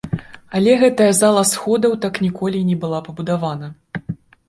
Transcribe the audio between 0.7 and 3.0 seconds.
гэтая зала сходаў так ніколі і не